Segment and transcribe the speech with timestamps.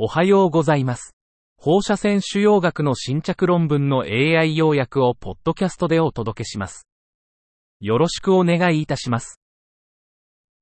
[0.00, 1.16] おはようございます。
[1.56, 6.86] 放射線腫瘍学の新着論文の AI 要約をポッドキャストでお届けします。
[7.80, 9.40] よろしくお願いいたします。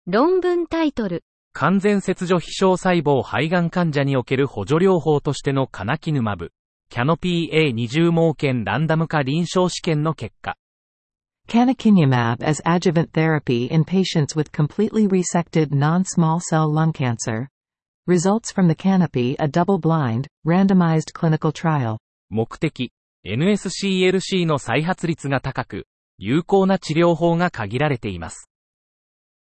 [0.06, 1.22] 論文タイトル、
[1.52, 6.52] 完全切除非小細胞肺がん患者における補助療法としてのカナキヌマブ、
[6.88, 10.56] キャノピー A20 盲検ランダム化臨床試験の結果。
[11.46, 17.48] Canakinumab as adjuvant therapy in patients with completely resected non-small cell lung cancer.
[18.08, 21.98] Results from the Canopy a double-blind, randomized clinical trial.
[22.30, 22.92] 目的、
[23.26, 25.86] NSCLC の再発率が高く、
[26.16, 28.48] 有効な治療法が限られています。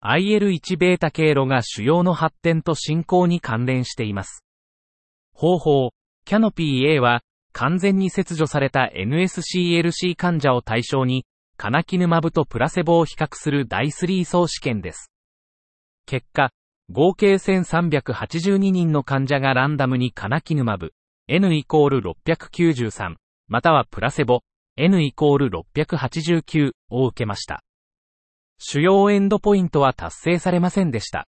[0.02, 4.46] IL1β 経路が腫瘍の発展と進行に関連しています。
[5.34, 5.90] 方法、
[6.24, 7.22] キャノピー A は、
[7.52, 11.26] 完全に切除された NSCLC 患者を対象に、
[11.58, 15.12] カナキヌマブとプラセボを比較する第3層試験です。
[16.06, 16.52] 結果、
[16.92, 20.94] 合計1382人の患者がランダムにカナキヌマブ、
[21.28, 23.16] N イコール693、
[23.48, 24.42] またはプラセボ、
[24.76, 27.64] N イコール689を受けました。
[28.58, 31.28] 主要エンドポイントは達成されませんでした。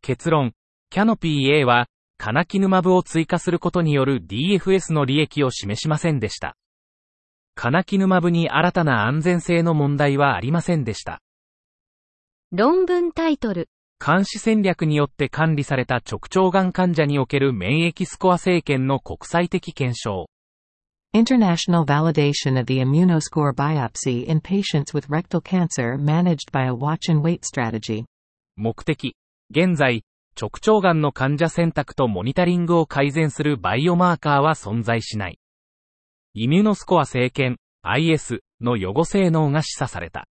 [0.00, 0.52] 結論、
[0.90, 6.56] キャノピー A は、カナキヌマブを追加することによる DFS の利益を示しませんでした。
[7.54, 11.20] カナキヌマブに新たな安全性の問題はありませんでした。
[12.52, 13.68] 論文タイトル、
[14.04, 20.28] 監視戦略によって管理された直腸がん患者における免疫スコア政権の国際的検証。
[21.14, 27.22] International validation of the immunoscore biopsy in patients with rectal cancer managed by a watch and
[27.22, 28.04] wait strategy.
[28.56, 29.16] 目的。
[29.50, 30.02] 現在、
[30.38, 35.38] 直腸がんの患者選択とモニタリングを改善するバイオマーカーは存在しない。
[36.34, 40.26] イミュノスコア政権 IS の予後性能が示唆された。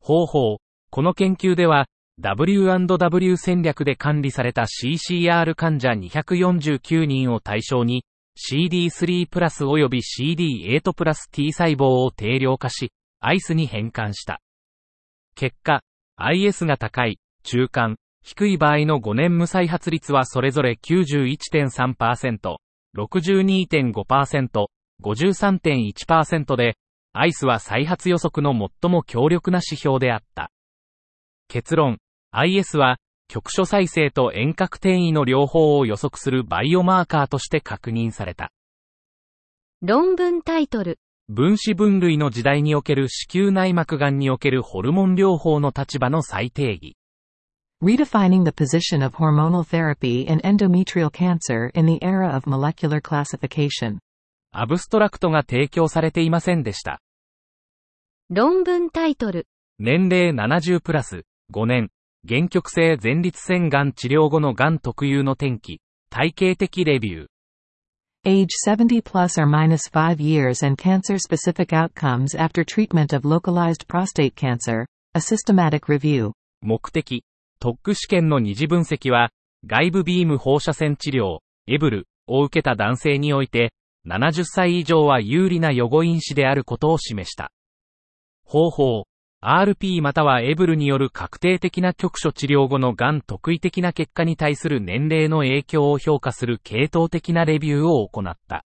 [0.00, 0.58] 方法。
[0.90, 1.86] この研究では、
[2.20, 8.04] W&W 戦略で管理された CCR 患者249人を対象に、
[8.36, 14.40] CD3 プラス及び CD8 プラス T 細胞を定量化し、ICE に変換した。
[15.34, 15.82] 結果、
[16.16, 22.56] IS が高い、中間、低い場合の5年無再発率はそれぞれ91.3%、
[22.96, 24.66] 62.5%、
[25.02, 26.76] 53.1%で、
[27.12, 30.50] ICE は再発予測の最も強力な指標であった。
[31.48, 31.98] 結論、
[32.34, 38.50] IS は、局所再生と遠隔転移の両方を予測するバイオマーカーとして確認された。
[39.82, 46.96] 論文タイトル、分子分類の時代における子宮内膜がんにおけるホルモン療法の立場の再定義。
[47.82, 53.98] Redefining the position of hormonal therapy in endometrial cancer in the era of molecular classification.
[54.52, 57.00] アブストラクトが提供されていませんでした。
[58.30, 59.46] 論文タイトル、
[59.78, 61.90] 年齢70プラス、5年、
[62.26, 67.26] 原曲性前立腺がん治療後のがん特有の転機、体系的レビュー。
[68.24, 74.34] Age 70 plus or minus 5 years and cancer specific outcomes after treatment of localized prostate
[74.36, 74.86] cancer.
[75.12, 76.32] A systematic review.
[76.62, 77.24] 目的、
[77.60, 79.28] 特区試験の二次分析は、
[79.66, 83.74] 外部ビーム放射線治療、エブルを受けた男性において、
[84.06, 87.52] 70歳以上は有利な予後因子であることを示した。
[88.44, 89.04] 方法、
[89.46, 98.64] RP またはエブルによる確定的な局所治療後のがん特異的な結果に対する年齢の影響を評価する系統的なレビューを行った。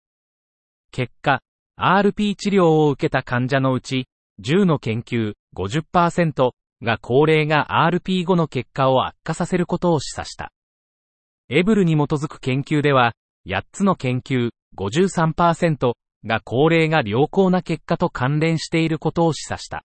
[0.91, 1.43] 結果、
[1.79, 4.09] RP 治療を受けた患者のうち、
[4.43, 6.51] 10の研究50%
[6.83, 10.51] が高齢が RP 後の結果を悪化させることを示唆した。
[11.51, 13.13] エブルに基づく研究では、
[13.47, 15.93] 8つの研究53%
[16.27, 19.85] が高齢が良好な結果と関連していることを示唆した。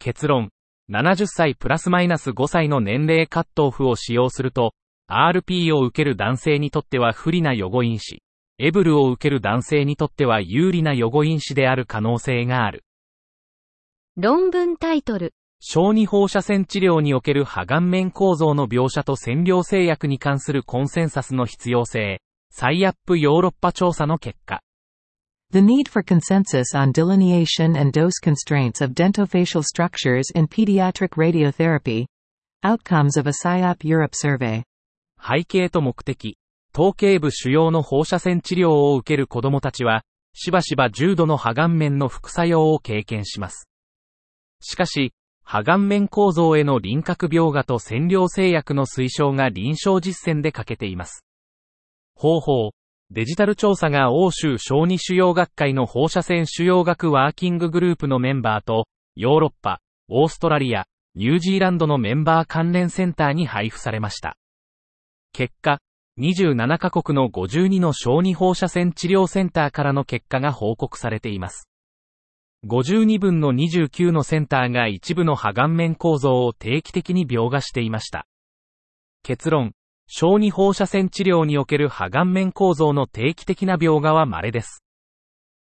[0.00, 0.48] 結論、
[0.90, 4.72] 70歳プラスマイナス5歳の年齢カットオフを使用すると、
[5.10, 8.22] RP を受ける男性にとっては不利な予後因子、
[8.58, 12.82] エブルを受ける男性にとっては有利な予後因子である可能性がある。
[14.16, 24.62] 論文タイトル、小児放射線治療における破顔面構造の描写と占領制約に関するコンセンサスの必要性、サイアップヨーロッパ調査の結果。
[25.52, 32.06] The need for consensus on delineation and dose constraints of dentofacial structures in pediatric radiotherapy.
[32.62, 34.62] Outcomes of a PSYOP Europe survey.
[35.18, 36.38] 背景と目的、
[36.72, 40.04] 頭頸部主要の放射線治療を受ける子供たちは、
[40.34, 43.68] しばしば重度の破顔面の副作用を経験します。
[44.60, 45.12] しかし、
[45.42, 51.24] 破顔面構造への輪郭描画と占領制約の推奨が臨床実践で欠けています。
[52.14, 52.70] 方法、
[53.12, 58.86] デジタル調査が欧州小児腫瘍学会の放射線腫瘍学ワーキンググループのメンバーと、
[59.16, 60.86] ヨーロッパ、オーストラリア、
[61.16, 64.36] ニュージーランドのメンバー関連センターに配布されました。
[65.32, 65.80] 結果、
[66.20, 71.68] 27カ国の52の小児放射線治療センターからの結果が報告されています。
[72.64, 78.28] 52分の29のセンターが一部の破顔面構造を定期的に描画していました。
[79.24, 79.72] 結論、
[80.12, 84.82] 小児放射線治療における破顔面構造の定期的な描画は稀です。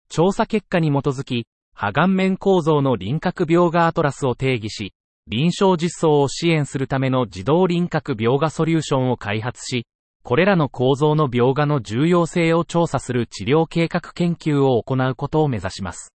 [0.08, 4.94] 調査結果に基づき、破顔面構造の輪郭描画アトラスを定義し、
[5.28, 9.86] 臨床実装を支援するための自動輪郭描画ソリューションを開発し、
[10.24, 16.12] これらの構造の描画の重要性を調査する治療計画研究を行うことを目指します。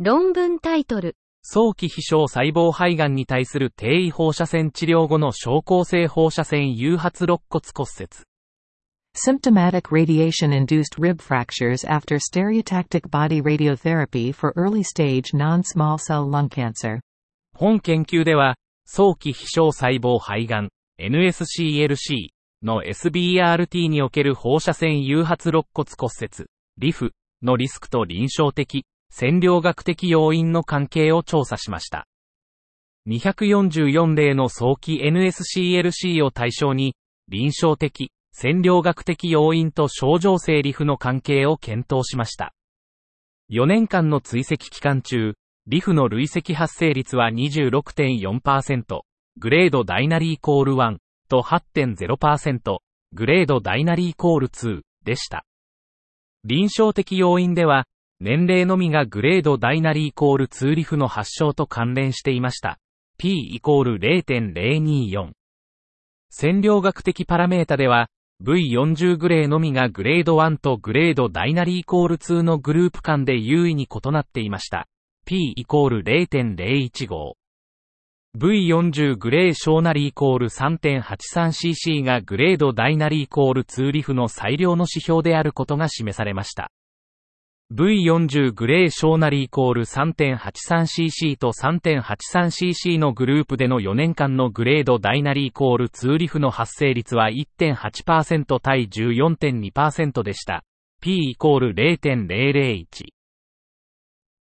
[0.00, 1.14] 論文タイトル。
[1.50, 8.06] 早期非小細胞肺がんに対する低位放射線治療後の小構成放射線誘発肋骨骨折。
[9.14, 17.00] Symptomatic radiation-induced rib fractures after stereotactic body radiotherapy for early-stage non-small cell lung cancer.
[17.54, 20.68] 本研究では、早期非小細胞肺がん、
[21.00, 22.28] NSCLC
[22.62, 26.46] の SBRT における放射線誘発肋骨骨折、
[26.76, 27.12] リフ
[27.42, 32.06] のリスクと臨床的、占領学的要因の関係を調査しました。
[33.08, 36.94] 244例の早期 NSCLC を対象に、
[37.28, 42.52] 臨床的、占領学的要因と症状性リフの関係を検討しました。
[43.50, 45.34] 4年間の追跡期間中、
[45.66, 49.00] リフの累積発生率は26.4%、
[49.38, 52.78] グレードダイナリーイコール1と8.0%、
[53.12, 55.44] グレードダイナリーイコール2でした。
[56.44, 57.86] 臨床的要因では、
[58.20, 62.80] 年齢のみがグレードダイナリーイコール2リフの発症と関連していました。
[63.16, 65.30] P イコール0.024。
[66.32, 68.08] 占領学的パラメータでは、
[68.44, 74.86] V40 グレーのみがグレード1とグレードダイナリーイコール2のグループ間で優位に異なっていました。
[75.24, 77.32] P イコール0.015。
[78.36, 86.70] V40 グレー小なりイコール 3.83cc がグレードダイナリーイコール2リフの最良の指標であることが示されました。
[87.70, 100.64] V40 グレー小なりイコール 3.83cc と 3.83cc のグループでの4年間のグレードダイナリーイコール2リフの発生率は1.8%対14.2%でした。
[101.02, 102.86] P イコール0.001。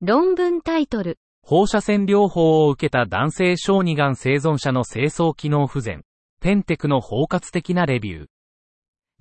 [0.01, 1.17] 論文タイトル。
[1.41, 6.03] 放射線療法を受けた男性小児がん生存者の清掃機能不全。
[6.41, 8.32] ペンテクの包括的なレビュー。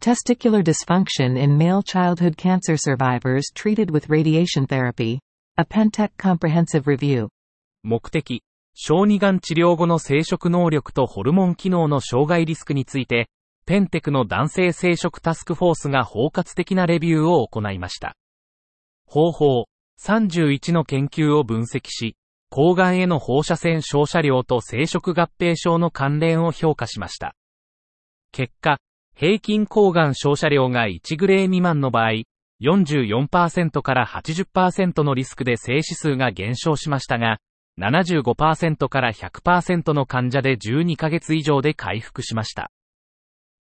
[0.02, 5.20] Testicular dysfunction in male childhood cancer survivors treated with radiation therapy.
[5.58, 7.28] A Pentec comprehensive review.
[7.84, 8.42] 目的、
[8.74, 13.28] 小児がん治療後の生殖能力とホルモン機能の障害リスクについて、
[13.64, 18.16] ペンテクの男性生殖タスクフォースが包括的なレビューを行いました。
[19.06, 19.66] 方法、
[20.00, 22.16] 31の研究を分析し、
[22.50, 27.36] 抗がんへの放射線照射量と生殖合併症の関連を評価しました。
[28.32, 28.78] 結果、
[29.14, 32.22] 平均抗がん照射量が1グレー未満の場合、
[32.62, 37.38] 44%から80%のリスクで静止数が減少しましたが、
[37.78, 42.70] 75%から100%の患者で12ヶ月以上で回復しました。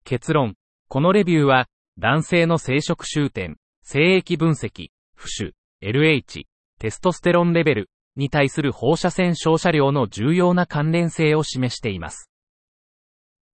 [0.04, 0.56] 結論。
[0.88, 1.68] このレビューは、
[1.98, 6.44] 男性の生殖終点、精液分析、浮腫、LH、
[6.80, 12.30] テストステロンレベルに対する放射線照射量の重要な関連性を示しています。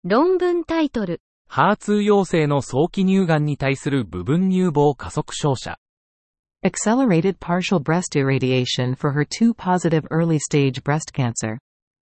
[0.03, 1.21] 論文タイトル。
[1.47, 5.77] ハーツ陽性の早期乳がんに対する部分乳房加速照射。
[6.63, 11.57] Accelerated partial breast irradiation for HER2 positive early stage breast cancer.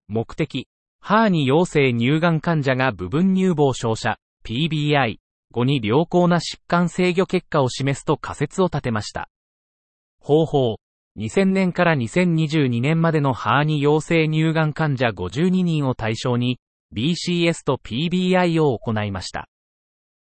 [0.07, 0.67] 目的、
[1.01, 5.17] ハーニ陽性乳がん患者が部分乳房照射、PBI
[5.53, 9.29] 後に良好な疾患制御結果を示すと仮説を立てました。
[10.19, 10.77] 方法、
[11.17, 16.59] 2000年から2022年までのハーニ陽性乳がん患者52人を対象に、
[16.93, 19.49] BCS と PBI を行いました。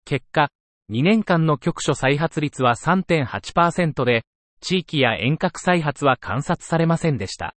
[0.05, 0.49] 結果、
[0.91, 4.23] 2年間の局所再発率は3.8%で、
[4.61, 7.55] 地域や遠隔再発は観察されませんでした。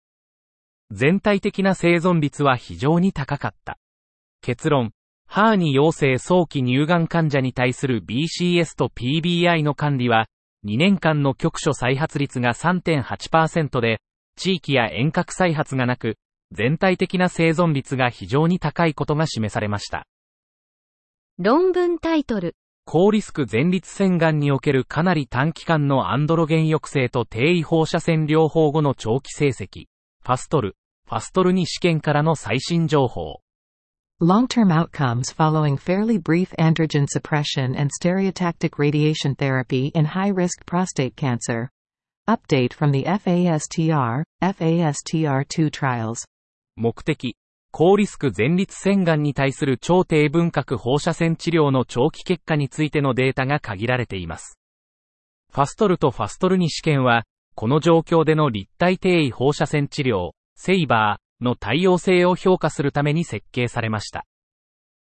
[0.92, 3.78] 全体的な生存率は非常に高かった。
[4.42, 4.92] 結論、
[5.28, 10.28] ハーニ陽性早期乳がん患者に対する BCS と PBI の管理は、
[10.66, 14.02] 2年間の局所再発率が3.8%で、
[14.38, 16.18] 地域や遠隔再発がなく、
[16.52, 20.06] 全体的な生存率が非常に高いことが示されました。
[21.38, 22.56] 論文タイトル。
[22.86, 29.88] 高リスク前立腺がんにおけるかなり短期間のアンドロゲン抑制と低位放射線療法後の長期成績。
[30.24, 30.76] ファストル。
[31.08, 33.42] ファストルに試験からの最新情報。
[34.22, 41.70] Long-term outcomes following fairly brief androgen suppression and stereotactic radiation therapy in high-risk prostate cancer.
[42.28, 46.26] Update from the FASTR, FASTR2 trials.
[46.78, 47.38] 目的、
[47.72, 54.60] 高リスク前立腺がんに対する超低分核放射線治療の長期結果についてのデータが限られています。
[55.52, 57.24] ファストルとファストル2試験は、
[57.56, 64.26] この状況での立体定位放射線治療、セイバーの対応性を評価するために設計されました。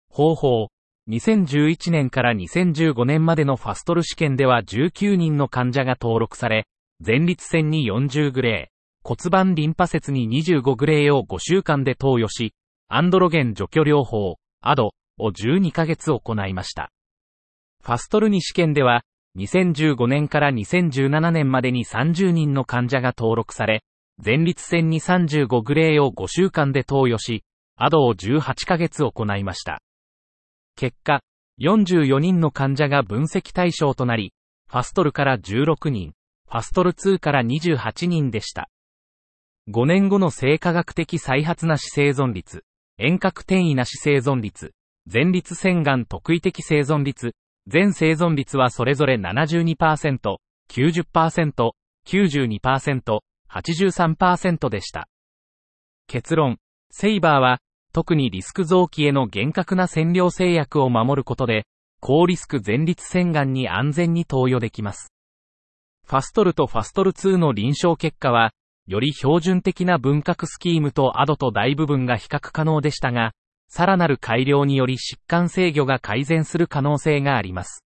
[0.09, 0.67] 方法、
[1.09, 6.67] 2011年から2015年までのファストル試験では19人の患者が登録され、
[7.05, 8.74] 前立腺に40グレー、
[9.07, 12.55] 骨盤リンパ節に25グレーを5週間で投与し、
[12.87, 16.89] アンドロゲン除去療法、アドを12ヶ月行いました。
[17.83, 19.03] ファストル2試験では、
[19.37, 23.83] 2015年から2017年までに30人の患者が登録され、
[24.17, 27.43] 前立腺に35グレーを5週間で投与し、
[27.75, 29.83] アドを18ヶ月行いました。
[30.75, 31.21] 結果、
[31.61, 34.33] 44人の患者が分析対象となり、
[34.67, 36.13] ファストルから16人、
[36.49, 38.67] ファストル2から28人でした。
[39.67, 42.63] 5年後の生化学的再発な死生存率、
[42.97, 44.73] 遠隔転移な死生存率、
[45.11, 47.33] 前立腺がん特異的生存率、
[47.67, 50.37] 全生存率はそれぞれ72%、
[50.69, 51.71] 90%、
[52.07, 53.19] 92%、
[53.49, 55.07] 83%でした。
[56.07, 56.57] 結論、
[56.91, 57.59] セイバーは
[57.91, 61.65] 特にリスク臓器への厳格な占領制約を守ることで、
[62.01, 65.11] 高リスク前立腺がんに安全に投与できます。
[66.05, 68.51] ファストルとファストル2の臨床結果は、
[68.87, 73.31] より標準的な分割スキームとアドと大部分が比較可能でしたが、
[73.67, 77.83] さらなる改良により疾患制御が改善する可能性があります。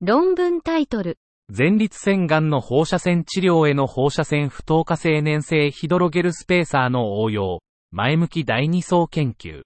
[0.00, 1.18] 論文タイトル。
[1.48, 7.60] 前立腺がんの放射線治療への放射線不透過性粘性ヒドロゲルスペーサーの応用。
[7.90, 9.62] 前向き第二層研究。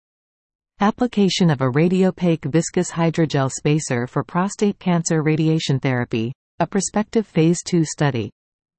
[0.80, 7.56] Application of a radiopaque viscous hydrogel spacer for prostate cancer radiation therapy, a prospective phase
[7.64, 8.30] 2 study.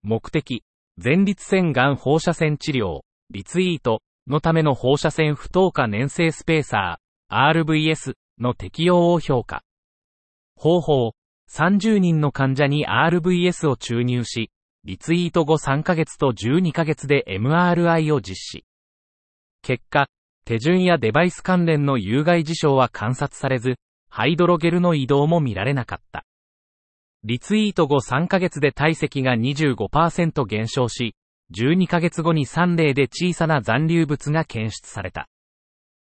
[0.04, 0.64] 目的、
[1.00, 9.62] 前立腺がん放射線治療、リツイートのための放射線不透過粘性スペーサー、RVS の適用を評価。
[10.56, 11.12] 方法、
[11.52, 14.50] 30人の患者に RVS を注入し、
[14.86, 18.66] リツイート後3ヶ月と12ヶ月で MRI を実施。
[19.62, 20.08] 結果、
[20.46, 23.76] 手順やデバイス関連の有害事象は観察されず、
[24.10, 26.26] ハイドロゲルの移動も見られなかった。
[27.28, 31.14] リツイート後3ヶ月で体積が25%減少し、
[31.54, 35.28] 12ヶ月後に3例で小さな残留物が検出された。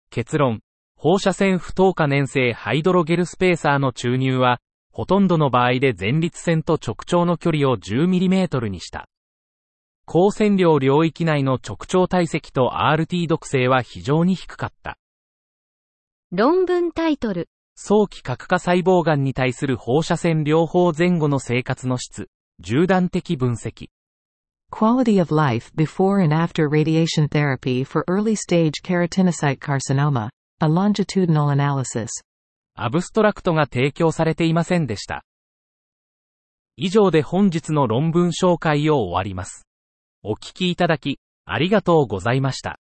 [0.09, 0.61] 結論、
[0.95, 4.59] 放射線不透過粘性ハイドロゲルスペーサーの注入は、
[4.91, 9.07] ほとんどの場合で前立腺と直腸の距離を 10mm にした。
[10.07, 14.97] 高線量領域内の直腸体積と RT 毒性は非常に低かった。
[16.31, 17.49] 論文タイトル。
[17.75, 22.29] 早期核化細胞癌に対する放射線療法前後の生活の質、
[22.61, 23.89] 縦断的分析。
[24.71, 32.09] Quality of life before and after radiation therapy for early stage keratinocyte carcinoma, a longitudinal analysis.
[32.75, 35.23] アブストラクトが提供されていませんでした。
[36.75, 39.67] 以上で本日の論文紹介を終わります。
[40.23, 42.79] お聞きいただき、ありがとうございました。